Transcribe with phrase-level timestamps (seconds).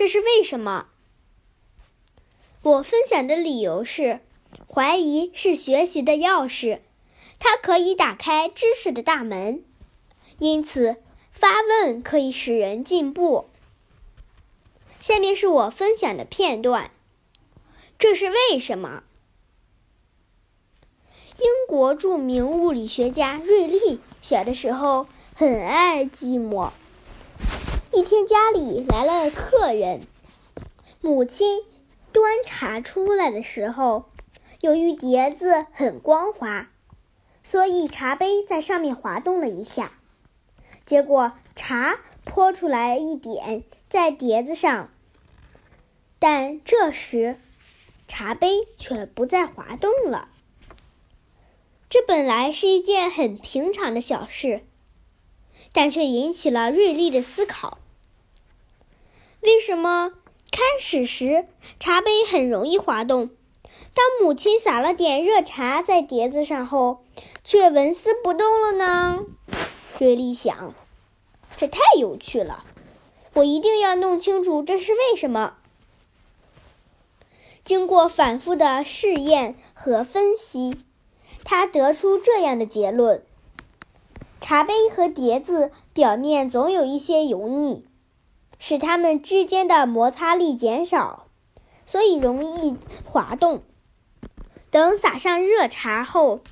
[0.00, 0.86] 这是为什么？
[2.62, 4.20] 我分享的理由是：
[4.66, 6.78] 怀疑是学习的钥匙，
[7.38, 9.62] 它可以打开知识的大门。
[10.38, 10.96] 因此，
[11.30, 13.50] 发问可以使人进步。
[15.00, 16.90] 下面是我分享的片段。
[17.98, 19.02] 这是为什么？
[21.36, 26.70] 英国著名物理学家瑞利小的时候很爱寂寞。
[28.00, 30.00] 一天，家里来了客人，
[31.02, 31.66] 母亲
[32.12, 34.06] 端茶出来的时候，
[34.62, 36.70] 由于碟子很光滑，
[37.42, 39.92] 所以茶杯在上面滑动了一下，
[40.86, 44.88] 结果茶泼出来一点在碟子上，
[46.18, 47.36] 但这时。
[48.08, 50.30] 茶杯却不再滑动了。
[51.90, 54.62] 这本来是一件很平常的小事，
[55.74, 57.76] 但却引起了锐利的思考。
[59.42, 60.12] 为什么
[60.50, 61.46] 开始时
[61.78, 63.30] 茶杯很容易滑动，
[63.94, 67.04] 当母亲撒了点热茶在碟子上后，
[67.42, 69.24] 却纹丝不动了呢？
[69.98, 70.74] 瑞利想，
[71.56, 72.64] 这太有趣了，
[73.32, 75.54] 我一定要弄清楚这是为什么。
[77.64, 80.76] 经过反复的试验和分析，
[81.44, 83.24] 他得出这样的结论：
[84.40, 87.86] 茶杯和碟子表面总有一些油腻，
[88.60, 91.26] 使它们之间的摩擦力减少，
[91.84, 93.64] 所以容易滑动。
[94.70, 96.42] 等洒上热茶后，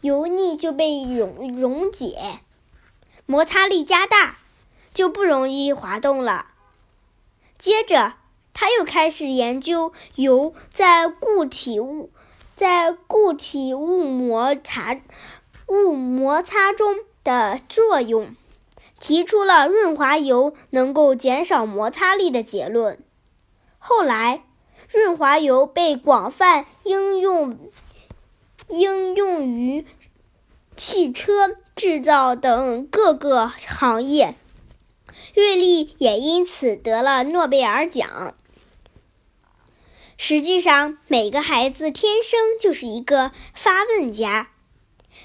[0.00, 2.40] 油腻就被溶溶解，
[3.26, 4.34] 摩擦力加大，
[4.94, 6.46] 就不容易滑动了。
[7.58, 8.14] 接着。
[8.52, 12.10] 他又开始研究油在固体物
[12.56, 15.00] 在固体物摩擦
[15.66, 18.36] 物摩擦中的作用，
[19.00, 23.02] 提出了润滑油能够减少摩擦力的结论。
[23.78, 24.44] 后来，
[24.88, 27.58] 润滑油被广泛应用
[28.68, 29.84] 应用于
[30.76, 34.36] 汽车制造等各个行业，
[35.34, 38.34] 瑞利也因此得了诺贝尔奖。
[40.16, 44.50] 实际上，每个孩子天生就是一个发问家。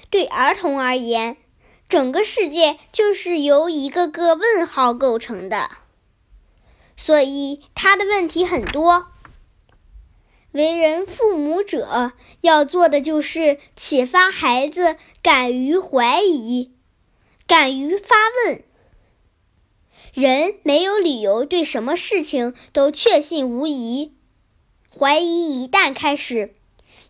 [0.08, 1.36] 对儿童而言，
[1.88, 5.70] 整个世界就是由一个个问号构成的，
[6.96, 9.06] 所以他的问题很多。
[10.50, 16.72] 为人父母者要做的就是启发孩子敢于怀疑，
[17.46, 18.16] 敢于发
[18.46, 18.64] 问。
[20.14, 24.14] 人没有理由对什么事情都确信无疑。
[24.88, 26.54] 怀疑一旦开始，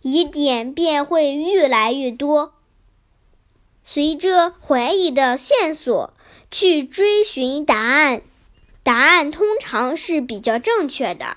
[0.03, 2.56] 疑点便会越来越多。
[3.89, 6.13] 随着怀疑的线索
[6.51, 8.21] 去追寻答案，
[8.83, 11.37] 答案通常是比较正确的。